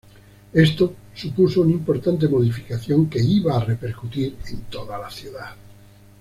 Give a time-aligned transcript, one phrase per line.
[0.51, 5.53] Esto supuso una importante modificación qui iba a repercutir en toda la ciudad.